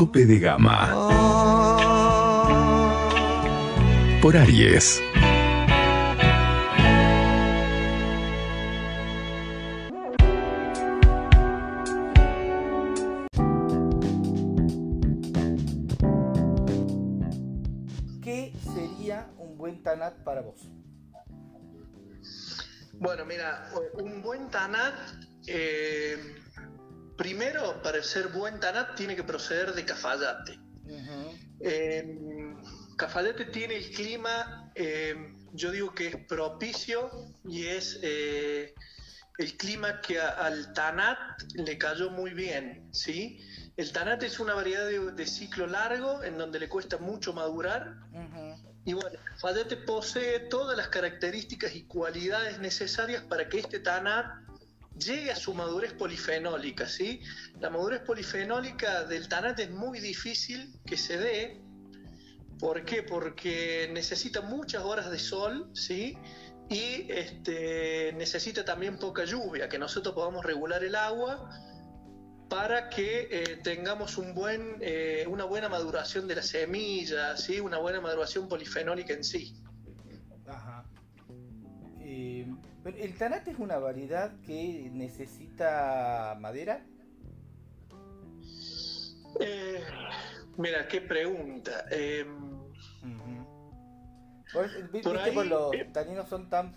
Tope 0.00 0.24
de 0.24 0.38
Gama 0.38 0.96
por 4.22 4.34
Aries. 4.34 5.02
¿Qué 18.22 18.54
sería 18.72 19.30
un 19.36 19.58
buen 19.58 19.82
Tanat 19.82 20.14
para 20.24 20.40
vos? 20.40 20.66
Bueno, 22.94 23.26
mira, 23.26 23.70
un 23.98 24.22
buen 24.22 24.48
Tanat, 24.48 24.94
eh, 25.46 26.16
primero, 27.24 27.82
para 27.82 28.02
ser 28.02 28.28
buen 28.28 28.58
Tanat, 28.60 28.94
tiene 28.96 29.14
que 29.14 29.22
proceder 29.24 29.74
de 29.74 29.84
Cafayate. 29.84 30.58
Eh, 31.60 32.54
Cafayate 32.96 33.44
tiene 33.46 33.76
el 33.76 33.90
clima, 33.90 34.72
eh, 34.74 35.14
yo 35.52 35.70
digo 35.70 35.94
que 35.94 36.06
es 36.08 36.16
propicio 36.26 37.10
y 37.44 37.66
es 37.66 37.98
eh, 38.02 38.72
el 39.36 39.56
clima 39.58 40.00
que 40.00 40.18
a- 40.18 40.30
al 40.46 40.72
Tanat 40.72 41.18
le 41.54 41.76
cayó 41.76 42.08
muy 42.10 42.32
bien, 42.32 42.88
¿sí? 42.92 43.38
El 43.76 43.92
Tanat 43.92 44.22
es 44.22 44.40
una 44.40 44.54
variedad 44.54 44.86
de, 44.86 45.12
de 45.12 45.26
ciclo 45.26 45.66
largo 45.66 46.22
en 46.24 46.38
donde 46.38 46.58
le 46.58 46.68
cuesta 46.70 46.96
mucho 46.96 47.34
madurar 47.34 47.96
y 48.86 48.94
bueno, 48.94 49.18
Cafayate 49.32 49.76
posee 49.76 50.40
todas 50.48 50.74
las 50.74 50.88
características 50.88 51.74
y 51.74 51.82
cualidades 51.86 52.58
necesarias 52.60 53.22
para 53.24 53.46
que 53.50 53.58
este 53.58 53.78
tanat 53.80 54.24
llegue 55.00 55.30
a 55.30 55.36
su 55.36 55.54
madurez 55.54 55.92
polifenólica, 55.94 56.88
¿sí? 56.88 57.20
La 57.58 57.70
madurez 57.70 58.00
polifenólica 58.02 59.04
del 59.04 59.28
tanat 59.28 59.58
es 59.58 59.70
muy 59.70 60.00
difícil 60.00 60.72
que 60.86 60.96
se 60.96 61.18
dé. 61.18 61.60
¿Por 62.58 62.84
qué? 62.84 63.02
Porque 63.02 63.88
necesita 63.92 64.42
muchas 64.42 64.84
horas 64.84 65.10
de 65.10 65.18
sol, 65.18 65.70
¿sí? 65.74 66.16
Y 66.68 67.10
este, 67.10 68.12
necesita 68.12 68.64
también 68.64 68.98
poca 68.98 69.24
lluvia, 69.24 69.68
que 69.68 69.78
nosotros 69.78 70.14
podamos 70.14 70.44
regular 70.44 70.84
el 70.84 70.94
agua 70.94 71.50
para 72.48 72.88
que 72.90 73.28
eh, 73.30 73.60
tengamos 73.62 74.18
un 74.18 74.34
buen, 74.34 74.76
eh, 74.80 75.24
una 75.28 75.44
buena 75.44 75.68
maduración 75.68 76.26
de 76.26 76.34
la 76.34 76.42
semilla, 76.42 77.36
¿sí? 77.36 77.60
una 77.60 77.78
buena 77.78 78.00
maduración 78.00 78.48
polifenólica 78.48 79.14
en 79.14 79.24
sí. 79.24 79.56
Ajá. 80.46 80.84
Pero 82.82 82.96
¿El 82.96 83.16
Tanat 83.16 83.46
es 83.48 83.58
una 83.58 83.78
variedad 83.78 84.32
que 84.46 84.88
necesita 84.92 86.36
madera? 86.40 86.84
Eh, 89.40 89.82
mira, 90.56 90.86
qué 90.88 91.00
pregunta. 91.00 91.84
Eh, 91.90 92.26
Por- 94.52 94.66
vi- 94.90 95.00
Por 95.02 95.12
Viste 95.14 95.40
ahí, 95.40 95.48
los 95.48 95.72
eh. 95.74 95.88
taninos 95.92 96.28
son 96.28 96.50
tan, 96.50 96.74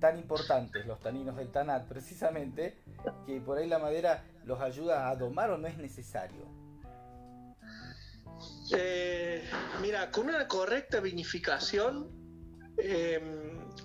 tan 0.00 0.18
importantes, 0.18 0.84
los 0.86 0.98
taninos 1.00 1.36
del 1.36 1.52
Tanat, 1.52 1.86
precisamente, 1.86 2.82
que 3.26 3.40
por 3.40 3.58
ahí 3.58 3.68
la 3.68 3.78
madera 3.78 4.24
los 4.44 4.60
ayuda 4.60 5.08
a 5.08 5.14
domar 5.14 5.50
o 5.52 5.58
no 5.58 5.68
es 5.68 5.78
necesario. 5.78 6.48
eh, 8.76 9.44
mira, 9.80 10.10
con 10.10 10.28
una 10.28 10.48
correcta 10.48 10.98
vinificación, 11.00 12.10
eh, 12.78 13.20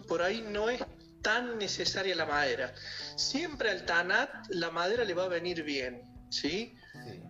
por 0.08 0.24
ahí 0.24 0.44
no 0.52 0.70
es 0.70 0.84
tan 1.22 1.58
necesaria 1.58 2.16
la 2.16 2.26
madera. 2.26 2.74
Siempre 3.16 3.70
al 3.70 3.86
tanat 3.86 4.30
la 4.50 4.72
madera 4.72 5.04
le 5.04 5.14
va 5.14 5.26
a 5.26 5.28
venir 5.28 5.64
bien, 5.64 6.02
¿sí? 6.30 6.76
Sí. 6.94 7.22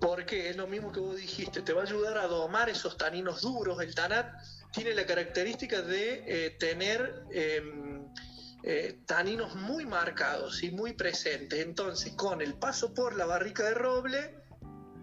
Porque 0.00 0.50
es 0.50 0.56
lo 0.56 0.66
mismo 0.66 0.90
que 0.90 0.98
vos 0.98 1.16
dijiste, 1.16 1.62
te 1.62 1.72
va 1.72 1.82
a 1.82 1.84
ayudar 1.84 2.18
a 2.18 2.26
domar 2.26 2.68
esos 2.68 2.96
taninos 2.96 3.42
duros. 3.42 3.80
El 3.80 3.94
tanat 3.94 4.34
tiene 4.72 4.94
la 4.94 5.06
característica 5.06 5.80
de 5.80 6.24
eh, 6.26 6.50
tener 6.58 7.24
eh, 7.30 7.62
eh, 8.64 9.00
taninos 9.06 9.54
muy 9.54 9.86
marcados 9.86 10.62
y 10.62 10.70
muy 10.70 10.94
presentes. 10.94 11.60
Entonces, 11.60 12.14
con 12.14 12.40
el 12.42 12.54
paso 12.54 12.92
por 12.94 13.16
la 13.16 13.26
barrica 13.26 13.64
de 13.64 13.74
roble, 13.74 14.41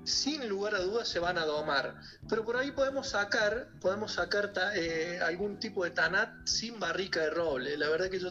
sin 0.09 0.49
lugar 0.49 0.75
a 0.75 0.79
dudas 0.79 1.07
se 1.07 1.19
van 1.19 1.37
a 1.37 1.45
domar. 1.45 1.95
Pero 2.27 2.43
por 2.43 2.57
ahí 2.57 2.71
podemos 2.71 3.09
sacar, 3.09 3.69
podemos 3.79 4.13
sacar 4.13 4.51
eh, 4.75 5.19
algún 5.23 5.59
tipo 5.59 5.83
de 5.83 5.91
tanat 5.91 6.45
sin 6.45 6.79
barrica 6.79 7.21
de 7.21 7.29
roble. 7.29 7.77
La 7.77 7.89
verdad 7.89 8.09
que 8.09 8.19
yo 8.19 8.29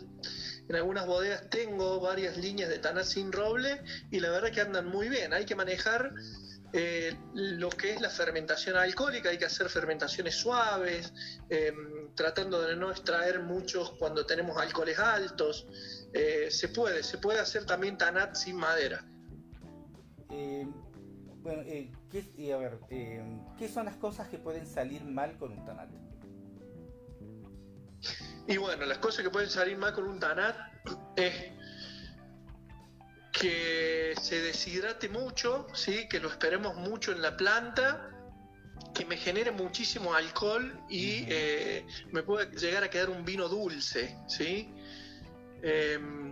en 0.68 0.76
algunas 0.76 1.06
bodegas 1.06 1.48
tengo 1.48 2.00
varias 2.00 2.36
líneas 2.36 2.68
de 2.68 2.78
tanat 2.78 3.04
sin 3.04 3.32
roble 3.32 3.82
y 4.10 4.20
la 4.20 4.30
verdad 4.30 4.50
que 4.50 4.60
andan 4.60 4.86
muy 4.86 5.08
bien. 5.08 5.32
Hay 5.32 5.46
que 5.46 5.54
manejar 5.54 6.12
eh, 6.72 7.16
lo 7.34 7.70
que 7.70 7.94
es 7.94 8.00
la 8.00 8.10
fermentación 8.10 8.76
alcohólica, 8.76 9.30
hay 9.30 9.38
que 9.38 9.46
hacer 9.46 9.70
fermentaciones 9.70 10.34
suaves, 10.34 11.14
eh, 11.48 11.72
tratando 12.14 12.60
de 12.60 12.76
no 12.76 12.90
extraer 12.90 13.40
muchos 13.40 13.92
cuando 13.92 14.26
tenemos 14.26 14.58
alcoholes 14.58 14.98
altos. 14.98 15.66
Se 16.50 16.68
puede, 16.68 17.02
se 17.02 17.18
puede 17.18 17.38
hacer 17.38 17.64
también 17.64 17.96
tanat 17.96 18.34
sin 18.34 18.56
madera. 18.56 19.04
Bueno, 21.42 21.62
eh, 21.62 21.90
¿qué, 22.10 22.24
eh, 22.38 22.52
a 22.52 22.58
ver, 22.58 22.78
eh, 22.90 23.22
¿qué 23.58 23.68
son 23.68 23.86
las 23.86 23.96
cosas 23.96 24.28
que 24.28 24.38
pueden 24.38 24.66
salir 24.66 25.04
mal 25.04 25.36
con 25.38 25.52
un 25.52 25.64
Tanat? 25.64 25.88
Y 28.48 28.56
bueno, 28.56 28.86
las 28.86 28.98
cosas 28.98 29.22
que 29.22 29.30
pueden 29.30 29.50
salir 29.50 29.76
mal 29.76 29.92
con 29.92 30.08
un 30.08 30.18
tanat 30.18 30.56
es 31.16 31.34
que 33.30 34.14
se 34.20 34.40
deshidrate 34.40 35.10
mucho, 35.10 35.66
¿sí? 35.74 36.08
que 36.08 36.18
lo 36.18 36.28
esperemos 36.28 36.74
mucho 36.76 37.12
en 37.12 37.20
la 37.20 37.36
planta, 37.36 38.10
que 38.94 39.04
me 39.04 39.18
genere 39.18 39.50
muchísimo 39.50 40.14
alcohol 40.14 40.80
y 40.88 41.26
eh, 41.28 41.86
me 42.10 42.22
puede 42.22 42.50
llegar 42.58 42.82
a 42.84 42.88
quedar 42.88 43.10
un 43.10 43.22
vino 43.22 43.50
dulce. 43.50 44.16
¿sí? 44.26 44.72
Em, 45.62 46.27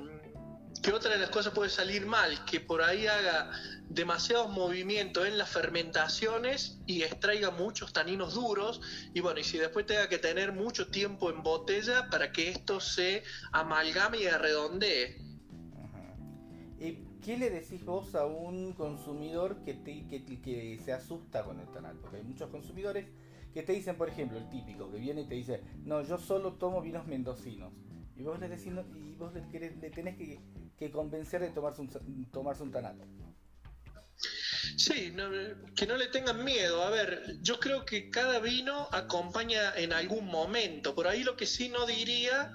que 0.82 0.92
otra 0.92 1.12
de 1.12 1.18
las 1.18 1.30
cosas 1.30 1.52
puede 1.52 1.70
salir 1.70 2.06
mal, 2.06 2.44
que 2.44 2.60
por 2.60 2.82
ahí 2.82 3.06
haga 3.06 3.50
demasiados 3.88 4.50
movimientos 4.50 5.26
en 5.26 5.38
las 5.38 5.48
fermentaciones 5.50 6.78
y 6.86 7.02
extraiga 7.02 7.50
muchos 7.50 7.92
taninos 7.92 8.34
duros 8.34 8.80
y 9.14 9.20
bueno, 9.20 9.40
y 9.40 9.44
si 9.44 9.58
después 9.58 9.86
tenga 9.86 10.08
que 10.08 10.18
tener 10.18 10.52
mucho 10.52 10.88
tiempo 10.88 11.30
en 11.30 11.42
botella 11.42 12.08
para 12.10 12.32
que 12.32 12.50
esto 12.50 12.80
se 12.80 13.22
amalgame 13.52 14.18
y 14.18 14.26
arredondee. 14.26 15.16
Eh, 16.78 17.02
¿Qué 17.24 17.36
le 17.36 17.50
decís 17.50 17.84
vos 17.84 18.14
a 18.14 18.26
un 18.26 18.72
consumidor 18.74 19.64
que, 19.64 19.74
te- 19.74 20.06
que, 20.06 20.24
que 20.40 20.78
se 20.84 20.92
asusta 20.92 21.42
con 21.42 21.58
el 21.58 21.66
Tanat? 21.72 21.96
Porque 21.96 22.18
hay 22.18 22.22
muchos 22.22 22.50
consumidores 22.50 23.06
que 23.54 23.62
te 23.62 23.72
dicen, 23.72 23.96
por 23.96 24.08
ejemplo, 24.08 24.36
el 24.36 24.48
típico, 24.50 24.90
que 24.92 24.98
viene 24.98 25.22
y 25.22 25.26
te 25.26 25.34
dice, 25.34 25.62
no, 25.84 26.02
yo 26.02 26.18
solo 26.18 26.52
tomo 26.54 26.82
vinos 26.82 27.06
mendocinos. 27.06 27.72
Y 28.18 28.22
vos 28.22 28.38
le 28.40 28.48
decís, 28.48 28.72
y 28.94 29.14
vos 29.16 29.32
le, 29.34 29.42
querés- 29.50 29.78
le 29.80 29.90
tenés 29.90 30.16
que, 30.16 30.40
que 30.78 30.90
convencer 30.90 31.40
de 31.40 31.50
tomarse 31.50 31.80
un, 31.82 32.30
tomarse 32.32 32.62
un 32.62 32.70
Tanat. 32.72 32.96
Sí, 34.76 35.12
no- 35.14 35.30
que 35.74 35.86
no 35.86 35.96
le 35.96 36.06
tengan 36.08 36.44
miedo. 36.44 36.82
A 36.82 36.90
ver, 36.90 37.36
yo 37.42 37.58
creo 37.60 37.84
que 37.84 38.10
cada 38.10 38.38
vino 38.40 38.88
acompaña 38.92 39.74
en 39.76 39.92
algún 39.92 40.26
momento. 40.26 40.94
Por 40.94 41.06
ahí 41.06 41.22
lo 41.22 41.36
que 41.36 41.46
sí 41.46 41.68
no 41.68 41.86
diría 41.86 42.52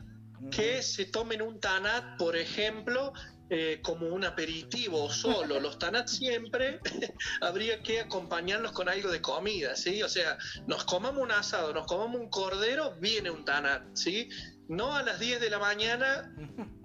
que 0.50 0.82
se 0.82 1.06
tomen 1.06 1.42
un 1.42 1.60
tanat, 1.60 2.18
por 2.18 2.36
ejemplo, 2.36 3.14
eh, 3.52 3.80
como 3.84 4.08
un 4.08 4.24
aperitivo 4.24 5.10
solo. 5.12 5.60
Los 5.60 5.78
tanat 5.78 6.08
siempre 6.08 6.80
habría 7.42 7.82
que 7.84 8.00
acompañarlos 8.00 8.72
con 8.72 8.90
algo 8.90 9.12
de 9.12 9.22
comida, 9.22 9.76
¿sí? 9.76 10.02
O 10.02 10.10
sea, 10.10 10.38
nos 10.68 10.84
comamos 10.86 11.22
un 11.22 11.32
asado, 11.32 11.74
nos 11.74 11.86
comamos 11.86 12.20
un 12.20 12.30
cordero, 12.30 12.96
viene 13.00 13.30
un 13.30 13.46
tanat, 13.46 13.84
¿sí? 13.96 14.28
No 14.72 14.96
a 14.96 15.04
las 15.04 15.20
10 15.20 15.42
de 15.42 15.50
la 15.50 15.60
mañana 15.60 16.34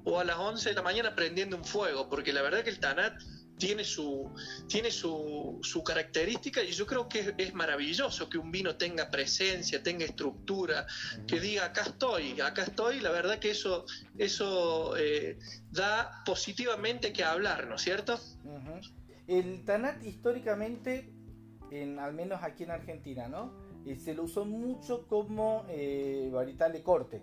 o 0.05 0.19
a 0.19 0.25
las 0.25 0.37
11 0.38 0.71
de 0.71 0.75
la 0.75 0.83
mañana 0.83 1.15
prendiendo 1.15 1.56
un 1.56 1.65
fuego, 1.65 2.09
porque 2.09 2.33
la 2.33 2.43
verdad 2.43 2.65
que 2.65 2.71
el 2.71 2.81
tanat 2.81 3.23
tiene 3.59 3.85
su, 3.85 4.29
tiene 4.67 4.91
su, 4.91 5.61
su 5.62 5.85
característica 5.85 6.65
y 6.65 6.73
yo 6.73 6.85
creo 6.85 7.09
que 7.09 7.21
es, 7.21 7.35
es 7.38 7.55
maravilloso 7.55 8.29
que 8.29 8.38
un 8.38 8.50
vino 8.50 8.75
tenga 8.77 9.09
presencia, 9.09 9.85
tenga 9.85 10.05
estructura, 10.05 10.85
que 11.29 11.38
diga 11.38 11.67
acá 11.67 11.83
estoy, 11.83 12.41
acá 12.41 12.65
estoy, 12.65 12.99
la 12.99 13.12
verdad 13.12 13.38
que 13.38 13.50
eso, 13.50 13.87
eso 14.19 14.97
eh, 14.97 15.38
da 15.71 16.25
positivamente 16.25 17.12
que 17.12 17.23
hablar, 17.23 17.69
¿no 17.69 17.77
es 17.77 17.83
cierto? 17.83 18.19
El 19.29 19.65
Tanat 19.65 20.05
históricamente, 20.05 21.12
en, 21.71 22.00
al 22.00 22.15
menos 22.15 22.43
aquí 22.43 22.65
en 22.65 22.73
Argentina, 22.73 23.29
¿no? 23.29 23.65
Eh, 23.87 23.94
se 23.94 24.12
lo 24.12 24.25
usó 24.25 24.44
mucho 24.44 25.06
como 25.06 25.65
eh, 25.69 26.29
varietal 26.33 26.73
de 26.73 26.83
corte. 26.83 27.23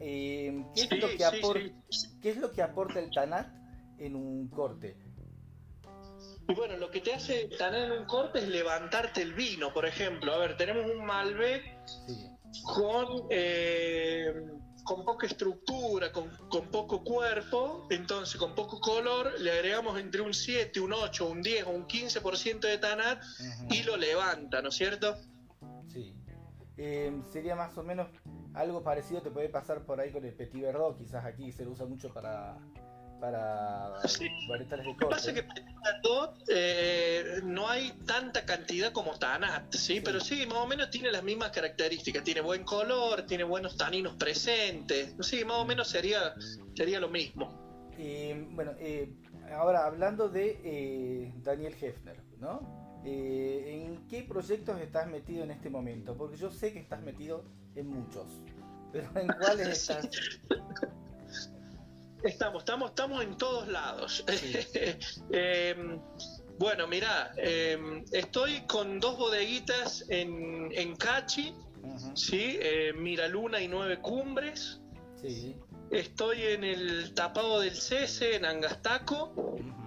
Eh, 0.00 0.64
¿qué, 0.74 0.80
es 0.82 0.88
Sí, 0.88 0.96
lo 0.98 1.08
que 1.08 1.16
sí, 1.18 1.22
apor- 1.22 1.72
sí. 1.90 2.08
¿Qué 2.20 2.30
es 2.30 2.36
lo 2.36 2.52
que 2.52 2.62
aporta 2.62 2.98
el 3.00 3.10
Tanat 3.10 3.48
en 3.98 4.14
un 4.16 4.48
corte? 4.48 4.96
Y 6.48 6.54
bueno, 6.54 6.76
lo 6.76 6.90
que 6.90 7.00
te 7.00 7.12
hace 7.12 7.48
tener 7.58 7.90
un 7.92 8.04
corte 8.06 8.38
es 8.38 8.48
levantarte 8.48 9.20
el 9.22 9.34
vino, 9.34 9.72
por 9.72 9.84
ejemplo. 9.86 10.32
A 10.32 10.38
ver, 10.38 10.56
tenemos 10.56 10.88
un 10.90 11.04
Malbec 11.04 11.64
Sí. 12.06 12.28
con, 12.62 13.26
eh, 13.30 14.32
con 14.84 15.04
poca 15.04 15.26
estructura, 15.26 16.12
con, 16.12 16.28
con 16.48 16.68
poco 16.70 17.02
cuerpo, 17.02 17.88
entonces 17.90 18.36
con 18.38 18.54
poco 18.54 18.78
color, 18.78 19.40
le 19.40 19.50
agregamos 19.50 19.98
entre 19.98 20.20
un 20.20 20.32
7, 20.32 20.78
un 20.78 20.92
8, 20.92 21.28
un 21.28 21.42
10 21.42 21.64
o 21.66 21.70
un 21.70 21.86
15% 21.88 22.60
de 22.68 22.78
tanat 22.78 23.20
y 23.70 23.82
lo 23.82 23.96
levanta, 23.96 24.62
¿no 24.62 24.68
es 24.68 24.76
cierto? 24.76 25.16
Sí. 25.88 26.14
Eh, 26.76 27.12
sería 27.32 27.56
más 27.56 27.76
o 27.76 27.82
menos 27.82 28.06
algo 28.56 28.82
parecido, 28.82 29.22
te 29.22 29.30
puede 29.30 29.48
pasar 29.48 29.84
por 29.84 30.00
ahí 30.00 30.10
con 30.10 30.24
el 30.24 30.32
Petit 30.34 30.62
Verdot, 30.62 30.96
quizás 30.96 31.24
aquí 31.24 31.52
se 31.52 31.64
lo 31.64 31.72
usa 31.72 31.86
mucho 31.86 32.12
para, 32.12 32.56
para 33.20 33.92
Sí. 34.08 34.24
de 34.24 34.76
Lo 34.78 34.96
que 34.96 35.06
pasa 35.06 35.30
es 35.30 35.42
que 35.42 35.46
eh, 36.48 37.40
no 37.44 37.68
hay 37.68 37.92
tanta 38.06 38.44
cantidad 38.44 38.92
como 38.92 39.18
Tanat, 39.18 39.72
¿sí? 39.74 40.00
Pero 40.00 40.20
sí, 40.20 40.46
más 40.46 40.58
o 40.58 40.66
menos 40.66 40.90
tiene 40.90 41.10
las 41.12 41.22
mismas 41.22 41.50
características. 41.50 42.24
Tiene 42.24 42.40
buen 42.40 42.64
color, 42.64 43.22
tiene 43.26 43.44
buenos 43.44 43.76
taninos 43.76 44.14
presentes. 44.14 45.14
Sí, 45.20 45.44
más 45.44 45.58
o 45.58 45.64
menos 45.64 45.88
sería, 45.88 46.34
sería 46.74 46.98
lo 47.00 47.08
mismo. 47.08 47.92
Eh, 47.98 48.46
bueno, 48.50 48.72
eh, 48.78 49.12
ahora 49.52 49.86
hablando 49.86 50.28
de 50.28 50.60
eh, 50.64 51.32
Daniel 51.42 51.74
Hefner, 51.80 52.22
¿no? 52.38 52.85
Eh, 53.08 53.84
¿En 53.84 54.08
qué 54.08 54.22
proyectos 54.24 54.80
estás 54.80 55.06
metido 55.06 55.44
en 55.44 55.52
este 55.52 55.70
momento? 55.70 56.16
Porque 56.16 56.36
yo 56.36 56.50
sé 56.50 56.72
que 56.72 56.80
estás 56.80 57.00
metido 57.02 57.44
en 57.76 57.86
muchos, 57.86 58.26
pero 58.92 59.08
¿en 59.14 59.28
cuáles 59.28 59.68
estás? 59.88 60.08
Estamos, 62.24 62.62
estamos, 62.62 62.90
estamos 62.90 63.22
en 63.22 63.36
todos 63.36 63.68
lados. 63.68 64.24
Sí. 64.28 64.56
Eh, 65.30 65.98
bueno, 66.58 66.86
mira, 66.88 67.32
estoy 68.12 68.62
con 68.62 68.98
dos 68.98 69.18
bodeguitas 69.18 70.04
en, 70.08 70.70
en 70.72 70.96
Cachi, 70.96 71.54
¿sí? 72.14 72.58
Eh, 72.60 72.92
Miraluna 72.94 73.60
y 73.60 73.68
Nueve 73.68 74.00
Cumbres. 74.00 74.80
Sí. 75.20 75.54
Estoy 75.90 76.42
en 76.42 76.64
el 76.64 77.12
tapado 77.14 77.60
del 77.60 77.76
Cese, 77.76 78.36
en 78.36 78.46
Angastaco. 78.46 79.32
ujú, 79.36 79.85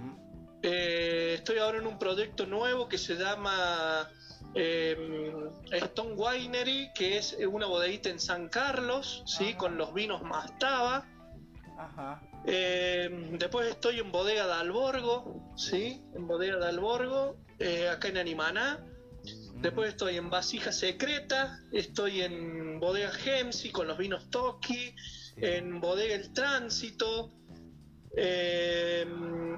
Eh, 0.61 1.35
estoy 1.35 1.57
ahora 1.57 1.77
en 1.77 1.87
un 1.87 1.97
proyecto 1.97 2.45
nuevo 2.45 2.89
que 2.89 2.97
se 2.97 3.15
llama 3.15 4.09
eh, 4.53 5.33
Stone 5.71 6.15
Winery, 6.15 6.91
que 6.93 7.17
es 7.17 7.37
una 7.49 7.65
bodeguita 7.65 8.09
en 8.09 8.19
San 8.19 8.49
Carlos, 8.49 9.23
¿sí? 9.25 9.49
Ajá. 9.49 9.57
con 9.57 9.77
los 9.77 9.93
vinos 9.93 10.21
Mastava. 10.23 11.05
Ajá. 11.77 12.21
Eh, 12.45 13.09
después 13.33 13.69
estoy 13.69 13.99
en 13.99 14.11
Bodega 14.11 14.47
de 14.47 14.53
Alborgo, 14.53 15.53
¿sí? 15.55 16.01
En 16.15 16.27
Bodega 16.27 16.57
de 16.57 16.67
Alborgo, 16.67 17.37
eh, 17.59 17.89
acá 17.89 18.07
en 18.07 18.17
Animaná. 18.17 18.85
Después 19.55 19.89
estoy 19.89 20.15
en 20.15 20.29
Vasija 20.29 20.71
Secreta, 20.71 21.59
estoy 21.71 22.21
en 22.21 22.79
Bodega 22.79 23.11
Gemsi 23.11 23.71
con 23.71 23.87
los 23.87 23.97
vinos 23.97 24.29
Toki, 24.29 24.95
en 25.35 25.81
Bodega 25.81 26.15
El 26.15 26.31
Tránsito 26.31 27.31
eh, 28.15 29.05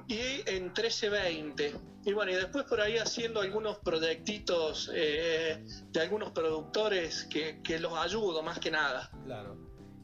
y 0.08 0.50
en 0.50 0.64
1320. 0.66 1.74
Y 2.06 2.14
bueno, 2.14 2.32
y 2.32 2.36
después 2.36 2.66
por 2.66 2.82
ahí 2.82 2.98
haciendo 2.98 3.42
algunos 3.42 3.78
proyectitos 3.80 4.92
eh, 4.94 5.64
de 5.92 6.00
algunos 6.02 6.32
productores 6.32 7.26
que, 7.26 7.62
que 7.62 7.80
los 7.80 7.94
ayudo 7.94 8.42
más 8.42 8.60
que 8.60 8.72
nada. 8.72 9.12
Claro. 9.26 9.56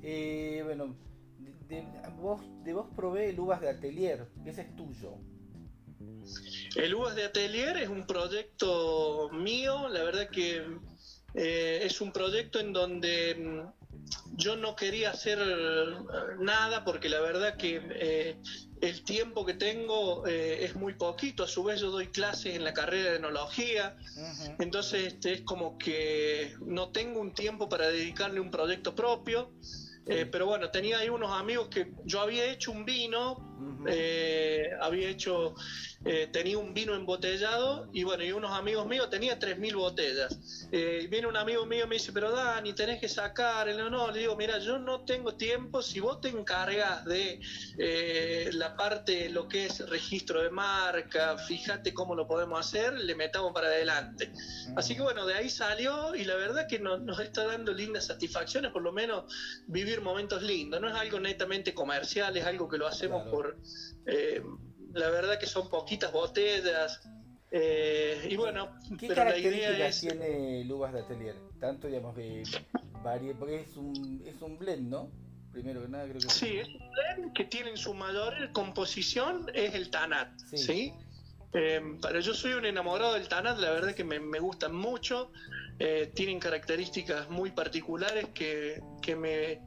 Eh, 0.03 0.61
bueno, 0.63 0.95
de, 1.39 1.75
de- 1.81 1.87
vos, 2.19 2.41
de 2.63 2.73
vos 2.73 2.87
probé 2.95 3.29
el 3.29 3.39
uvas 3.39 3.61
de 3.61 3.69
atelier, 3.69 4.27
ese 4.45 4.61
es 4.61 4.75
tuyo. 4.75 5.15
El 6.75 6.93
Uvas 6.93 7.15
de 7.15 7.23
Atelier 7.23 7.77
es 7.77 7.89
un 7.89 8.05
proyecto 8.05 9.29
mío, 9.31 9.87
la 9.89 10.03
verdad 10.03 10.29
que 10.29 10.61
eh, 11.33 11.79
es 11.83 12.01
un 12.01 12.11
proyecto 12.11 12.59
en 12.59 12.71
donde 12.73 13.35
mm, 13.35 13.76
yo 14.35 14.55
no 14.55 14.75
quería 14.75 15.11
hacer 15.11 15.39
eh, 15.41 15.85
nada 16.39 16.83
porque 16.85 17.09
la 17.09 17.19
verdad 17.19 17.57
que 17.57 17.81
eh, 17.83 18.37
el 18.81 19.03
tiempo 19.03 19.45
que 19.45 19.53
tengo 19.53 20.25
eh, 20.27 20.65
es 20.65 20.75
muy 20.75 20.93
poquito, 20.93 21.43
a 21.43 21.47
su 21.47 21.63
vez 21.63 21.81
yo 21.81 21.89
doy 21.89 22.07
clases 22.07 22.55
en 22.55 22.63
la 22.63 22.73
carrera 22.73 23.11
de 23.11 23.17
enología, 23.17 23.97
entonces 24.59 25.13
este, 25.13 25.33
es 25.33 25.41
como 25.41 25.77
que 25.77 26.55
no 26.65 26.89
tengo 26.89 27.19
un 27.19 27.33
tiempo 27.33 27.69
para 27.69 27.87
dedicarle 27.87 28.39
un 28.39 28.51
proyecto 28.51 28.93
propio, 28.93 29.51
eh, 30.09 30.25
pero 30.25 30.45
bueno, 30.45 30.69
tenía 30.69 30.99
ahí 30.99 31.09
unos 31.09 31.31
amigos 31.31 31.67
que 31.67 31.91
yo 32.05 32.21
había 32.21 32.45
hecho 32.45 32.71
un 32.71 32.85
vino, 32.85 33.56
eh, 33.87 34.69
había 34.81 35.09
hecho, 35.09 35.55
eh, 36.05 36.27
tenía 36.31 36.57
un 36.57 36.73
vino 36.73 36.93
embotellado 36.95 37.89
y 37.93 38.03
bueno, 38.03 38.23
y 38.23 38.31
unos 38.31 38.51
amigos 38.51 38.85
míos, 38.87 39.09
tenía 39.09 39.39
3.000 39.39 39.75
botellas. 39.75 40.67
Eh, 40.71 41.07
viene 41.09 41.27
un 41.27 41.37
amigo 41.37 41.65
mío 41.65 41.85
y 41.85 41.87
me 41.87 41.95
dice, 41.95 42.11
pero 42.11 42.31
Dani, 42.31 42.73
tenés 42.73 42.99
que 42.99 43.09
sacar. 43.09 43.67
No, 43.75 43.89
no, 43.89 44.11
le 44.11 44.19
digo, 44.19 44.35
mira, 44.35 44.59
yo 44.59 44.77
no 44.77 45.05
tengo 45.05 45.35
tiempo, 45.35 45.81
si 45.81 45.99
vos 45.99 46.21
te 46.21 46.29
encargas 46.29 47.05
de 47.05 47.39
la 48.53 48.75
parte, 48.75 49.29
lo 49.29 49.47
que 49.47 49.65
es 49.65 49.87
registro 49.89 50.41
de 50.41 50.49
marca, 50.49 51.37
fíjate 51.37 51.93
cómo 51.93 52.15
lo 52.15 52.27
podemos 52.27 52.59
hacer, 52.59 52.93
le 52.93 53.15
metamos 53.15 53.53
para 53.53 53.67
adelante. 53.67 54.31
Así 54.75 54.95
que 54.95 55.01
bueno, 55.01 55.25
de 55.25 55.33
ahí 55.33 55.49
salió 55.49 56.15
y 56.15 56.25
la 56.25 56.35
verdad 56.35 56.67
que 56.67 56.79
nos, 56.79 57.01
nos 57.01 57.19
está 57.19 57.45
dando 57.45 57.73
lindas 57.73 58.05
satisfacciones, 58.05 58.71
por 58.71 58.81
lo 58.81 58.91
menos 58.91 59.33
vivir 59.67 60.01
momentos 60.01 60.41
lindos. 60.43 60.81
No 60.81 60.87
es 60.89 60.95
algo 60.95 61.19
netamente 61.19 61.73
comercial, 61.73 62.35
es 62.37 62.45
algo 62.45 62.67
que 62.67 62.77
lo 62.77 62.87
hacemos 62.87 63.07
Claro. 63.23 63.31
por... 63.31 63.46
eh, 64.05 64.41
la 64.93 65.09
verdad 65.09 65.39
que 65.39 65.45
son 65.45 65.69
poquitas 65.69 66.11
botellas. 66.11 67.01
eh, 67.51 68.27
y 68.29 68.35
bueno, 68.35 68.75
¿Qué 68.99 69.07
pero 69.07 69.23
la 69.25 69.37
idea 69.37 69.87
es... 69.87 70.01
tiene 70.01 70.61
el 70.61 70.71
uvas 70.71 70.93
de 70.93 71.01
atelier? 71.01 71.35
Tanto, 71.59 71.87
digamos, 71.87 72.15
que 72.15 72.43
varie, 73.03 73.33
porque 73.35 73.61
es 73.61 73.75
un, 73.77 74.21
es 74.25 74.41
un 74.41 74.57
blend, 74.57 74.89
¿no? 74.89 75.11
Primero 75.51 75.81
que 75.81 75.87
nada, 75.87 76.03
creo 76.05 76.19
que 76.19 76.29
Sí, 76.29 76.57
es 76.57 76.67
un 76.67 76.91
blend 76.91 77.33
que 77.33 77.45
tiene 77.45 77.71
en 77.71 77.77
su 77.77 77.93
mayor 77.93 78.33
composición 78.51 79.49
es 79.53 79.73
el 79.73 79.89
Tanat, 79.89 80.29
Sí. 80.51 80.57
¿sí? 80.57 80.93
Eh, 81.53 81.81
pero 82.01 82.19
yo 82.19 82.33
soy 82.33 82.53
un 82.53 82.65
enamorado 82.65 83.13
del 83.13 83.27
Tanat, 83.27 83.57
la 83.57 83.71
verdad 83.71 83.95
que 83.95 84.03
me, 84.03 84.19
me 84.19 84.39
gustan 84.39 84.75
mucho, 84.75 85.31
eh, 85.79 86.11
tienen 86.13 86.39
características 86.39 87.29
muy 87.29 87.51
particulares 87.51 88.27
que, 88.33 88.81
que 89.01 89.15
me... 89.15 89.61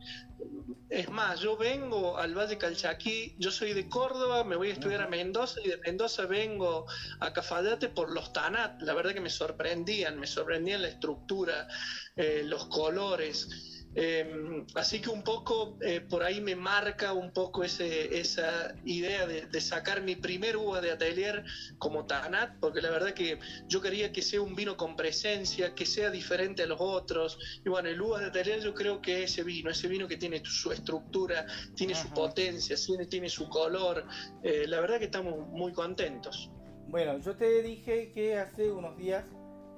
Es 0.89 1.09
más, 1.11 1.39
yo 1.41 1.57
vengo 1.57 2.17
al 2.17 2.35
Valle 2.35 2.59
Calchaquí, 2.59 3.37
yo 3.39 3.53
soy 3.53 3.75
de 3.75 3.89
Córdoba, 3.89 4.43
me 4.43 4.57
voy 4.57 4.71
a 4.71 4.73
estudiar 4.73 5.03
a. 5.03 5.09
Mendoza 5.09 5.61
y 5.63 5.69
de 5.69 5.77
Mendoza 5.77 6.27
vengo 6.27 6.87
a 7.21 7.33
Cafayate 7.33 7.91
por 7.91 8.11
los 8.11 8.33
Tanat, 8.33 8.81
la 8.83 8.95
verdad 8.95 9.13
que 9.13 9.21
me 9.21 9.31
sorprendían, 9.31 10.19
me 10.19 10.27
sorprendían 10.27 10.83
la 10.83 10.89
estructura, 10.89 11.69
eh, 12.17 12.43
los 12.45 12.67
colores. 12.67 13.70
Eh, 13.95 14.65
así 14.77 15.01
que 15.01 15.11
un 15.11 15.25
poco 15.25 15.77
eh, 15.81 16.01
por 16.01 16.23
ahí 16.23 16.41
me 16.41 16.55
marca 16.55 17.13
un 17.13 17.33
poco 17.33 17.65
ese, 17.65 18.21
esa 18.21 18.73
idea 18.85 19.27
de, 19.27 19.47
de 19.47 19.61
sacar 19.61 20.01
mi 20.03 20.15
primer 20.15 20.57
uva 20.57 20.81
de 20.81 20.93
atelier 20.93 21.45
como 21.79 22.07
Tanat, 22.07 22.59
porque 22.61 22.81
la 22.81 22.91
verdad 22.91 23.15
que 23.15 23.41
yo 23.67 23.81
quería 23.81 24.13
que 24.13 24.23
sea 24.23 24.41
un 24.43 24.55
vino 24.55 24.77
con 24.77 24.95
presencia, 24.95 25.75
que 25.75 25.87
sea 25.87 26.11
diferente 26.11 26.63
a 26.63 26.67
los 26.67 26.81
otros. 26.81 27.39
Y 27.65 27.69
bueno, 27.69 27.89
el 27.89 28.01
uva 28.01 28.21
de 28.21 28.27
atelier 28.27 28.61
yo 28.61 28.75
creo 28.75 29.01
que 29.01 29.25
es 29.25 29.33
ese 29.33 29.43
vino, 29.43 29.71
ese 29.71 29.89
vino 29.89 30.07
que 30.07 30.17
tiene 30.17 30.41
su 30.45 30.71
estructura, 30.71 31.47
tiene 31.75 31.95
su 31.95 32.09
potencia, 32.11 32.77
tiene, 32.77 33.07
tiene 33.07 33.29
su 33.29 33.49
color. 33.49 34.07
Eh, 34.43 34.67
la 34.69 34.81
verdad 34.81 34.99
que 34.99 35.07
estamos 35.07 35.49
muy 35.49 35.73
contentos. 35.73 36.51
Bueno, 36.87 37.19
yo 37.19 37.37
te 37.37 37.63
dije 37.63 38.11
que 38.13 38.39
hace 38.39 38.71
unos 38.71 38.97
días 38.97 39.25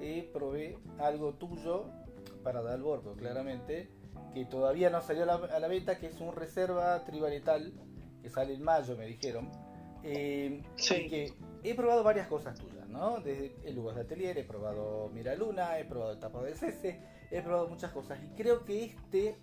eh, 0.00 0.30
probé 0.32 0.78
algo 0.98 1.34
tuyo 1.34 1.90
para 2.42 2.62
Dalborgo, 2.62 3.14
claramente, 3.14 3.90
que 4.34 4.44
todavía 4.44 4.90
no 4.90 5.00
salió 5.02 5.22
a 5.24 5.26
la, 5.26 5.34
a 5.34 5.58
la 5.60 5.68
venta, 5.68 5.98
que 5.98 6.06
es 6.06 6.20
un 6.20 6.34
reserva 6.34 7.04
trivarietal, 7.04 7.72
que 8.22 8.30
sale 8.30 8.54
en 8.54 8.62
mayo, 8.62 8.96
me 8.96 9.06
dijeron. 9.06 9.50
Eh, 10.04 10.62
Sí. 10.76 10.94
y 10.94 11.08
que 11.08 11.34
he 11.62 11.74
probado 11.74 12.02
varias 12.02 12.26
cosas 12.26 12.58
tuyas, 12.58 12.88
¿no? 12.88 13.20
Desde 13.20 13.54
el 13.64 13.78
Uvas 13.78 13.94
de 13.96 14.02
Atelier, 14.02 14.36
he 14.38 14.44
probado 14.44 15.08
Miraluna, 15.12 15.78
he 15.78 15.84
probado 15.84 16.12
el 16.12 16.18
tapado 16.18 16.44
de 16.44 16.54
Cese, 16.54 17.00
he 17.30 17.40
probado 17.42 17.68
muchas 17.68 17.92
cosas. 17.92 18.18
Y 18.22 18.28
creo 18.34 18.64
que 18.64 18.84
este, 18.84 19.36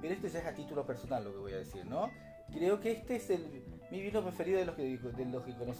pero 0.00 0.14
este 0.14 0.28
ya 0.28 0.38
es 0.40 0.46
a 0.46 0.54
título 0.54 0.86
personal 0.86 1.24
lo 1.24 1.32
que 1.32 1.38
voy 1.38 1.52
a 1.52 1.58
decir, 1.58 1.84
¿no? 1.86 2.10
Creo 2.52 2.80
que 2.80 2.92
este 2.92 3.16
es 3.16 3.30
el, 3.30 3.64
mi 3.90 4.00
vino 4.00 4.22
preferido 4.22 4.58
de 4.58 4.64
los 4.66 4.74
que, 4.76 4.82
de 4.82 5.24
los 5.26 5.44
que 5.44 5.52
vos. 5.52 5.76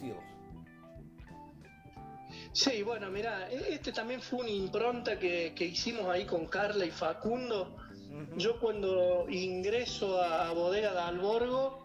Sí, 2.52 2.82
bueno, 2.82 3.10
mira, 3.10 3.48
este 3.50 3.92
también 3.92 4.20
fue 4.20 4.40
una 4.40 4.50
impronta 4.50 5.18
que, 5.18 5.52
que 5.54 5.66
hicimos 5.66 6.06
ahí 6.06 6.24
con 6.26 6.46
Carla 6.46 6.84
y 6.84 6.90
Facundo. 6.90 7.76
Yo 8.36 8.58
cuando 8.58 9.26
ingreso 9.28 10.22
a 10.22 10.52
Bodega 10.52 10.92
de 10.92 11.00
Alborgo 11.00 11.84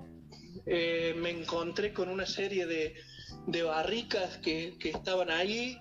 eh, 0.66 1.14
me 1.18 1.30
encontré 1.30 1.94
con 1.94 2.10
una 2.10 2.26
serie 2.26 2.66
de, 2.66 2.96
de 3.48 3.64
barricas 3.64 4.38
que, 4.38 4.78
que 4.80 4.90
estaban 4.90 5.30
ahí. 5.30 5.78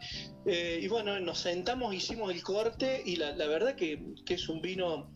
eh, 0.47 0.81
y 0.83 0.89
bueno, 0.89 1.19
nos 1.21 1.39
sentamos, 1.39 1.95
hicimos 1.95 2.33
el 2.33 2.43
corte 2.43 3.03
y 3.05 3.17
la, 3.17 3.35
la 3.37 3.47
verdad 3.47 3.75
que, 3.75 4.15
que 4.27 4.35
es 4.35 4.49
un 4.49 4.61
vino 4.61 5.11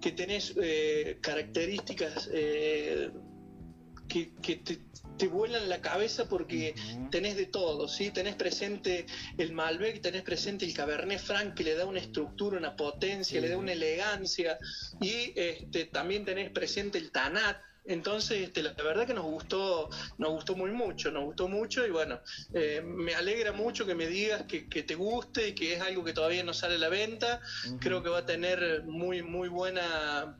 que 0.00 0.12
tenés 0.12 0.54
eh, 0.62 1.18
características 1.20 2.30
eh, 2.32 3.10
que, 4.10 4.32
que 4.42 4.56
te, 4.56 4.80
te 5.20 5.28
vuelan 5.28 5.68
la 5.68 5.82
cabeza 5.82 6.28
porque 6.28 6.74
tenés 7.10 7.36
de 7.36 7.44
todo, 7.44 7.88
¿sí? 7.88 8.10
Tenés 8.10 8.36
presente 8.36 9.04
el 9.36 9.52
Malbec, 9.52 10.00
tenés 10.00 10.22
presente 10.22 10.64
el 10.64 10.72
Cabernet 10.72 11.20
Franc 11.20 11.54
que 11.54 11.62
le 11.62 11.74
da 11.74 11.84
una 11.84 12.00
estructura, 12.00 12.56
una 12.56 12.74
potencia, 12.74 13.38
le 13.38 13.50
da 13.50 13.58
una 13.58 13.72
elegancia 13.72 14.58
y 14.98 15.32
este, 15.36 15.84
también 15.84 16.24
tenés 16.24 16.50
presente 16.50 16.96
el 16.96 17.10
Tanat. 17.10 17.58
Entonces, 17.84 18.42
este, 18.42 18.62
la, 18.62 18.72
verdad 18.72 19.06
que 19.06 19.12
nos 19.12 19.24
gustó, 19.24 19.90
nos 20.16 20.30
gustó 20.30 20.56
muy 20.56 20.70
mucho, 20.70 21.10
nos 21.10 21.24
gustó 21.24 21.48
mucho 21.48 21.86
y 21.86 21.90
bueno, 21.90 22.20
eh, 22.54 22.80
me 22.82 23.14
alegra 23.14 23.52
mucho 23.52 23.84
que 23.84 23.94
me 23.94 24.06
digas 24.06 24.44
que, 24.44 24.68
que 24.68 24.82
te 24.82 24.94
guste 24.94 25.48
y 25.48 25.54
que 25.54 25.74
es 25.74 25.82
algo 25.82 26.02
que 26.02 26.14
todavía 26.14 26.44
no 26.44 26.54
sale 26.54 26.76
a 26.76 26.78
la 26.78 26.88
venta. 26.88 27.40
Creo 27.78 28.02
que 28.02 28.08
va 28.08 28.18
a 28.18 28.26
tener 28.26 28.84
muy, 28.84 29.22
muy 29.22 29.48
buena, 29.48 30.38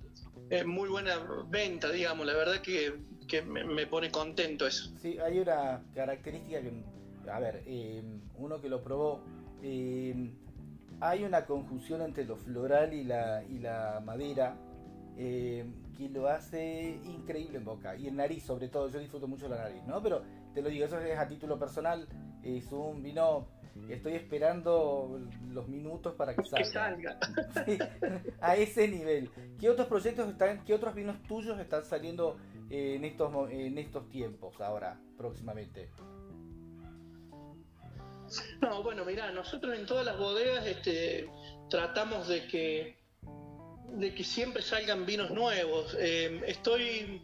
eh, 0.51 0.65
muy 0.65 0.89
buena 0.89 1.13
venta, 1.49 1.91
digamos. 1.91 2.27
La 2.27 2.35
verdad 2.35 2.61
que, 2.61 2.95
que 3.27 3.43
me, 3.43 3.87
pone 3.87 4.11
contento 4.11 4.67
eso. 4.67 4.93
Sí, 5.01 5.19
hay 5.19 5.39
una 5.39 5.83
característica 5.95 6.61
que, 6.61 6.73
a 7.31 7.39
ver, 7.39 7.63
eh, 7.67 8.03
uno 8.37 8.61
que 8.61 8.69
lo 8.69 8.83
probó, 8.83 9.23
eh, 9.63 10.33
hay 11.01 11.25
una 11.25 11.47
conjunción 11.47 12.03
entre 12.03 12.25
lo 12.25 12.37
floral 12.37 12.93
y 12.93 13.05
la, 13.05 13.43
y 13.45 13.59
la 13.59 14.03
madera 14.05 14.57
eh, 15.17 15.65
que 15.97 16.09
lo 16.09 16.29
hace 16.29 16.99
increíble 17.05 17.59
en 17.59 17.65
boca 17.65 17.95
y 17.97 18.09
en 18.09 18.17
nariz 18.17 18.43
sobre 18.43 18.69
todo, 18.69 18.89
yo 18.89 18.99
disfruto 18.99 19.29
mucho 19.29 19.49
la 19.49 19.57
nariz, 19.57 19.83
¿no? 19.87 20.03
Pero 20.03 20.23
te 20.55 20.63
lo 20.63 20.69
digo, 20.69 20.87
eso 20.87 20.99
es 20.99 21.19
a 21.19 21.29
título 21.29 21.59
personal, 21.59 22.09
es 22.43 22.71
un 22.73 23.03
vino, 23.03 23.49
estoy 23.89 24.15
esperando 24.15 25.21
los 25.51 25.69
minutos 25.69 26.15
para 26.15 26.35
que 26.35 26.43
Que 26.43 26.65
salga. 26.65 27.19
salga. 27.21 27.65
Sí, 27.67 27.79
a 28.41 28.57
ese 28.57 28.89
nivel. 28.89 29.31
¿Qué 29.59 29.69
otros 29.71 29.87
proyectos 29.89 30.29
están, 30.29 30.65
qué 30.65 30.75
otros 30.75 30.95
vinos 30.95 31.23
tuyos 31.29 31.59
están 31.59 31.85
saliendo 31.85 32.37
eh, 32.71 32.95
en 32.97 33.05
estos 33.05 33.51
en 33.51 33.79
estos 33.79 34.09
tiempos 34.11 34.61
ahora, 34.61 35.01
próximamente? 35.17 35.91
No, 38.61 38.83
bueno, 38.83 39.05
mira, 39.05 39.33
nosotros 39.33 39.77
en 39.77 39.87
todas 39.87 40.07
las 40.07 40.17
bodegas 40.19 40.67
este, 40.67 41.29
tratamos 41.69 42.29
de 42.29 42.47
que 42.47 43.01
de 43.95 44.15
que 44.15 44.23
siempre 44.23 44.63
salgan 44.63 45.05
vinos 45.05 45.31
nuevos. 45.33 45.97
Eh, 45.99 46.41
estoy 46.47 47.21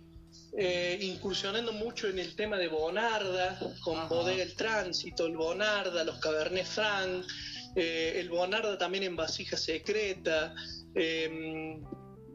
eh, 0.56 0.98
incursionando 1.02 1.72
mucho 1.72 2.08
en 2.08 2.18
el 2.18 2.34
tema 2.34 2.56
de 2.58 2.68
Bonarda, 2.68 3.58
con 3.80 3.98
Ajá. 3.98 4.08
Bodega 4.08 4.42
El 4.42 4.54
Tránsito, 4.54 5.26
el 5.26 5.36
Bonarda, 5.36 6.04
los 6.04 6.18
Cabernet 6.18 6.66
Franc, 6.66 7.24
eh, 7.74 8.14
el 8.20 8.30
Bonarda 8.30 8.78
también 8.78 9.04
en 9.04 9.16
vasija 9.16 9.56
secreta. 9.56 10.54
eh, 10.94 11.28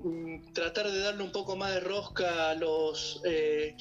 mm, 0.04 0.52
tratar 0.54 0.92
de 0.92 1.00
darle 1.00 1.24
un 1.24 1.32
poco 1.32 1.56
más 1.56 1.74
de 1.74 1.80
rosca 1.80 2.50
a 2.52 2.56
los 2.56 3.22
eh, 3.26 3.76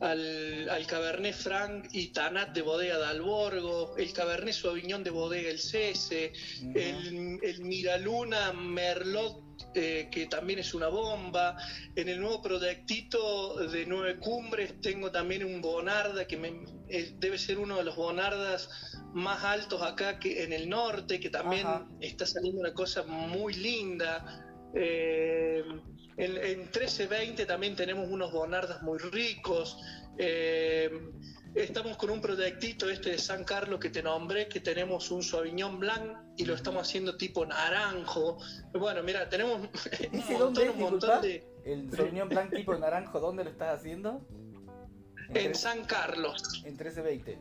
al, 0.00 0.68
al 0.68 0.86
Cabernet 0.86 1.34
Franc 1.34 1.88
y 1.92 2.08
Tanat 2.12 2.54
de 2.54 2.62
bodega 2.62 2.98
de 2.98 3.06
Alborgo, 3.06 3.96
el 3.96 4.12
Cabernet 4.12 4.54
Sauvignon 4.54 5.02
de 5.04 5.10
bodega 5.10 5.48
El 5.50 5.58
Cese, 5.58 6.32
el 6.74 7.60
Miraluna 7.60 8.52
Merlot, 8.52 9.45
eh, 9.74 10.08
que 10.10 10.26
también 10.26 10.58
es 10.58 10.74
una 10.74 10.88
bomba. 10.88 11.56
En 11.94 12.08
el 12.08 12.20
nuevo 12.20 12.42
proyectito 12.42 13.56
de 13.68 13.86
Nueve 13.86 14.18
Cumbres 14.18 14.80
tengo 14.80 15.10
también 15.10 15.44
un 15.44 15.60
Bonarda, 15.60 16.26
que 16.26 16.36
me- 16.36 16.64
eh, 16.88 17.14
debe 17.18 17.38
ser 17.38 17.58
uno 17.58 17.76
de 17.76 17.84
los 17.84 17.96
Bonardas 17.96 18.68
más 19.12 19.42
altos 19.44 19.82
acá 19.82 20.18
que 20.18 20.44
en 20.44 20.52
el 20.52 20.68
norte, 20.68 21.18
que 21.20 21.30
también 21.30 21.66
Ajá. 21.66 21.86
está 22.00 22.26
saliendo 22.26 22.60
una 22.60 22.72
cosa 22.74 23.02
muy 23.04 23.54
linda. 23.54 24.42
Eh, 24.74 25.62
en, 26.18 26.36
en 26.36 26.58
1320 26.60 27.44
también 27.46 27.76
tenemos 27.76 28.08
unos 28.08 28.32
Bonardas 28.32 28.82
muy 28.82 28.98
ricos. 28.98 29.78
Estamos 31.56 31.96
con 31.96 32.10
un 32.10 32.20
proyectito 32.20 32.90
este 32.90 33.12
de 33.12 33.18
San 33.18 33.42
Carlos 33.42 33.80
que 33.80 33.88
te 33.88 34.02
nombré, 34.02 34.46
que 34.46 34.60
tenemos 34.60 35.10
un 35.10 35.22
Sauvignon 35.22 35.78
Blanc 35.80 36.18
y 36.36 36.44
lo 36.44 36.54
estamos 36.54 36.82
haciendo 36.82 37.16
tipo 37.16 37.46
naranjo. 37.46 38.36
Bueno, 38.74 39.02
mira, 39.02 39.26
tenemos 39.30 39.60
un 39.62 39.70
¿Ese 39.74 40.32
montón, 40.34 40.38
dónde 40.38 40.70
un 40.70 40.78
montón 40.78 41.22
de... 41.22 41.48
El 41.64 41.90
Sauvignon 41.90 42.28
Blanc 42.28 42.54
tipo 42.54 42.74
naranjo, 42.76 43.20
¿dónde 43.20 43.42
lo 43.44 43.48
estás 43.50 43.78
haciendo? 43.78 44.20
En, 45.30 45.36
En 45.38 45.54
San 45.54 45.84
Carlos. 45.86 46.42
en 46.66 46.72
1320. 46.74 47.38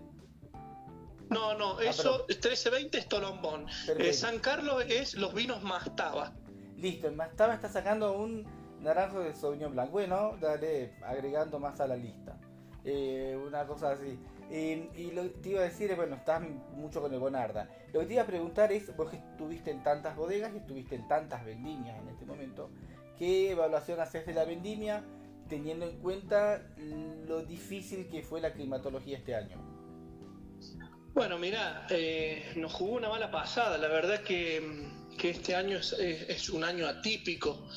No, 1.30 1.54
no, 1.58 1.78
Ah, 1.80 1.84
eso 1.84 2.26
1320 2.30 2.98
es 2.98 3.10
Tolombón. 3.10 3.66
Eh, 3.98 4.14
San 4.14 4.40
Carlos 4.40 4.86
es 4.88 5.16
los 5.16 5.34
vinos 5.34 5.62
Mastaba. 5.62 6.34
Listo, 6.78 7.10
el 7.10 7.18
Mastaba 7.18 7.54
está 7.54 7.68
sacando 7.68 8.14
un 8.14 8.48
naranjo 8.80 9.20
de 9.20 9.36
Sauvignon 9.36 9.74
Blanc. 9.74 9.92
Bueno, 9.92 10.38
dale, 10.40 10.96
agregando 11.04 11.60
más 11.60 11.82
a 11.82 11.88
la 11.88 11.98
lista. 11.98 12.40
Eh, 12.86 13.36
una 13.46 13.66
cosa 13.66 13.92
así. 13.92 14.18
Y 14.52 15.12
lo 15.12 15.24
que 15.24 15.30
te 15.30 15.50
iba 15.50 15.62
a 15.62 15.64
decir 15.64 15.90
es, 15.90 15.98
bueno, 15.98 16.16
estás 16.16 16.42
mucho 16.76 17.02
con 17.02 17.12
el 17.14 17.20
Bonarda. 17.20 17.68
Lo 17.92 18.02
que 18.02 18.06
te 18.06 18.14
iba 18.14 18.22
a 18.24 18.28
preguntar 18.28 18.72
es, 18.72 18.96
vos 18.96 19.12
estuviste 19.12 19.72
en 19.72 19.82
tantas 19.84 20.16
bodegas 20.16 20.54
y 20.54 20.58
estuviste 20.58 20.96
en 20.96 21.08
tantas 21.08 21.44
vendimias 21.44 22.00
en 22.00 22.10
este 22.10 22.26
momento, 22.26 22.70
¿qué 23.18 23.52
evaluación 23.52 24.00
haces 24.00 24.26
de 24.28 24.34
la 24.36 24.46
vendimia 24.46 25.04
teniendo 25.50 25.86
en 25.88 25.98
cuenta 25.98 26.62
lo 27.28 27.42
difícil 27.44 28.08
que 28.08 28.22
fue 28.22 28.40
la 28.40 28.54
climatología 28.54 29.18
este 29.18 29.34
año? 29.36 29.58
Bueno, 31.16 31.40
mira, 31.40 31.88
eh, 31.90 32.54
nos 32.58 32.74
jugó 32.74 32.98
una 32.98 33.10
mala 33.10 33.32
pasada. 33.32 33.78
La 33.78 33.88
verdad 33.88 34.22
que, 34.22 34.62
que 35.18 35.30
este 35.32 35.56
año 35.56 35.78
es, 35.78 35.94
es- 35.94 36.30
es 36.30 36.50
un 36.50 36.64
año 36.64 36.86
atípico, 36.88 37.68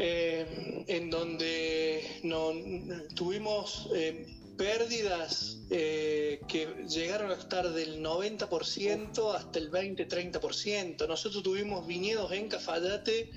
eh, 0.00 0.84
en 0.86 1.10
donde 1.10 2.20
no, 2.22 2.52
tuvimos 3.16 3.88
eh, 3.92 4.26
pérdidas 4.56 5.58
eh, 5.70 6.40
que 6.46 6.68
llegaron 6.88 7.32
a 7.32 7.34
estar 7.34 7.72
del 7.72 8.00
90% 8.00 9.34
hasta 9.34 9.58
el 9.58 9.72
20-30%. 9.72 11.08
Nosotros 11.08 11.42
tuvimos 11.42 11.84
viñedos 11.84 12.30
en 12.30 12.48
Cafayate 12.48 13.30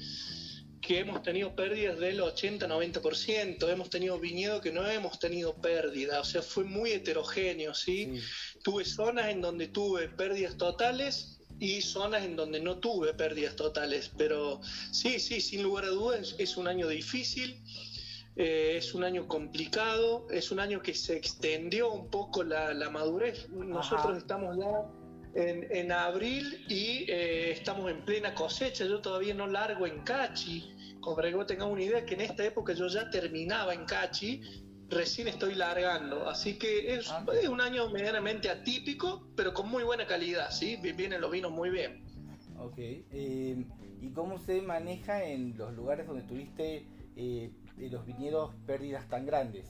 que 0.81 0.99
hemos 0.99 1.23
tenido 1.23 1.55
pérdidas 1.55 1.99
del 1.99 2.19
80-90%, 2.19 3.71
hemos 3.71 3.89
tenido 3.89 4.19
viñedos 4.19 4.61
que 4.61 4.71
no 4.71 4.85
hemos 4.87 5.19
tenido 5.19 5.55
pérdida, 5.61 6.19
o 6.19 6.23
sea, 6.23 6.41
fue 6.41 6.63
muy 6.63 6.91
heterogéneo, 6.91 7.73
¿sí? 7.75 8.19
Tuve 8.63 8.83
zonas 8.85 9.29
en 9.29 9.41
donde 9.41 9.67
tuve 9.67 10.09
pérdidas 10.09 10.57
totales 10.57 11.40
y 11.61 11.79
zonas 11.83 12.23
en 12.23 12.35
donde 12.35 12.59
no 12.59 12.79
tuve 12.79 13.13
pérdidas 13.13 13.55
totales, 13.55 14.11
pero 14.17 14.61
sí, 14.91 15.19
sí, 15.19 15.39
sin 15.39 15.61
lugar 15.61 15.85
a 15.85 15.89
dudas 15.89 16.35
es 16.39 16.57
un 16.57 16.67
año 16.67 16.87
difícil, 16.87 17.61
eh, 18.35 18.77
es 18.77 18.95
un 18.95 19.03
año 19.03 19.27
complicado, 19.27 20.25
es 20.31 20.49
un 20.49 20.59
año 20.59 20.81
que 20.81 20.95
se 20.95 21.15
extendió 21.15 21.91
un 21.91 22.09
poco 22.09 22.43
la, 22.43 22.73
la 22.73 22.89
madurez. 22.89 23.47
Nosotros 23.49 24.07
Ajá. 24.07 24.17
estamos 24.17 24.57
ya 24.57 25.39
en, 25.39 25.67
en 25.69 25.91
abril 25.91 26.65
y 26.67 27.05
eh, 27.07 27.51
estamos 27.51 27.91
en 27.91 28.03
plena 28.05 28.33
cosecha. 28.33 28.83
Yo 28.85 28.99
todavía 28.99 29.35
no 29.35 29.45
largo 29.45 29.85
en 29.85 30.01
Cachi, 30.01 30.97
como 30.99 31.15
para 31.15 31.29
que 31.29 31.35
vos 31.35 31.45
tengas 31.45 31.67
una 31.67 31.83
idea 31.83 32.03
que 32.03 32.15
en 32.15 32.21
esta 32.21 32.43
época 32.43 32.73
yo 32.73 32.87
ya 32.87 33.07
terminaba 33.11 33.75
en 33.75 33.85
Cachi, 33.85 34.41
recién 34.91 35.27
estoy 35.27 35.55
largando. 35.55 36.29
Así 36.29 36.57
que 36.59 36.93
es, 36.95 37.09
Ah. 37.09 37.25
es 37.41 37.47
un 37.47 37.61
año 37.61 37.89
medianamente 37.89 38.49
atípico, 38.49 39.27
pero 39.35 39.53
con 39.53 39.69
muy 39.69 39.83
buena 39.83 40.05
calidad, 40.05 40.51
¿sí? 40.51 40.77
Vienen 40.81 41.21
los 41.21 41.31
vinos 41.31 41.51
muy 41.51 41.69
bien. 41.69 42.05
Ok. 42.59 42.75
eh, 42.77 43.65
¿Y 44.01 44.09
cómo 44.13 44.39
se 44.39 44.61
maneja 44.61 45.23
en 45.23 45.57
los 45.57 45.73
lugares 45.73 46.07
donde 46.07 46.23
tuviste 46.23 46.87
eh, 47.15 47.51
los 47.77 48.05
viñedos 48.05 48.53
pérdidas 48.65 49.07
tan 49.09 49.25
grandes? 49.25 49.67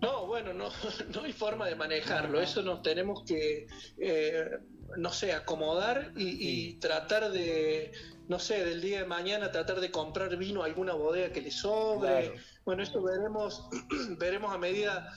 No, 0.00 0.26
bueno, 0.26 0.52
no, 0.54 0.68
no 1.14 1.22
hay 1.24 1.32
forma 1.32 1.66
de 1.66 1.74
manejarlo. 1.74 2.40
Eso 2.40 2.62
nos 2.62 2.82
tenemos 2.82 3.22
que, 3.24 3.66
eh, 3.98 4.48
no 4.96 5.10
sé, 5.10 5.32
acomodar 5.32 6.12
y, 6.16 6.28
y 6.40 6.74
tratar 6.74 7.30
de, 7.30 7.92
no 8.28 8.38
sé, 8.38 8.64
del 8.64 8.80
día 8.80 9.00
de 9.00 9.06
mañana 9.06 9.50
tratar 9.50 9.80
de 9.80 9.90
comprar 9.90 10.36
vino 10.36 10.62
a 10.62 10.66
alguna 10.66 10.92
bodega 10.92 11.32
que 11.32 11.40
le 11.40 11.50
sobre. 11.50 12.28
Claro. 12.28 12.32
Bueno, 12.64 12.82
esto 12.82 13.02
veremos, 13.02 13.68
veremos 14.18 14.52
a 14.52 14.58
medida. 14.58 15.12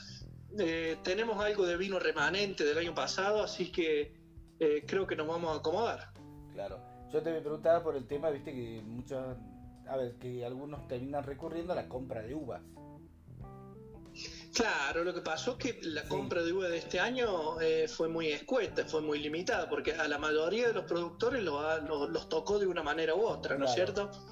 eh, 0.58 0.96
tenemos 1.04 1.42
algo 1.44 1.66
de 1.66 1.76
vino 1.76 1.98
remanente 1.98 2.64
del 2.64 2.78
año 2.78 2.94
pasado, 2.94 3.42
así 3.42 3.70
que 3.70 4.14
eh, 4.58 4.84
creo 4.86 5.06
que 5.06 5.14
nos 5.14 5.28
vamos 5.28 5.54
a 5.54 5.58
acomodar. 5.58 6.12
Claro. 6.54 6.80
Yo 7.12 7.22
te 7.22 7.38
preguntaba 7.40 7.82
por 7.82 7.96
el 7.96 8.06
tema, 8.06 8.30
viste 8.30 8.52
que 8.52 8.80
muchos, 8.82 9.36
a 9.86 9.96
ver, 9.98 10.16
que 10.18 10.44
algunos 10.46 10.88
terminan 10.88 11.22
recurriendo 11.24 11.74
a 11.74 11.76
la 11.76 11.88
compra 11.88 12.22
de 12.22 12.34
uvas. 12.34 12.62
Claro, 14.54 15.02
lo 15.02 15.14
que 15.14 15.22
pasó 15.22 15.52
es 15.52 15.56
que 15.56 15.78
la 15.82 16.02
compra 16.04 16.42
de 16.42 16.52
uva 16.52 16.68
de 16.68 16.76
este 16.76 17.00
año 17.00 17.58
eh, 17.60 17.86
fue 17.88 18.08
muy 18.08 18.28
escueta, 18.28 18.84
fue 18.86 19.00
muy 19.00 19.18
limitada, 19.18 19.68
porque 19.68 19.92
a 19.92 20.06
la 20.06 20.18
mayoría 20.18 20.68
de 20.68 20.74
los 20.74 20.84
productores 20.84 21.42
lo 21.42 21.62
los 22.08 22.28
tocó 22.28 22.58
de 22.58 22.66
una 22.66 22.82
manera 22.82 23.14
u 23.14 23.22
otra, 23.22 23.56
¿no 23.56 23.64
es 23.64 23.72
Claro. 23.74 23.92
cierto? 23.92 24.31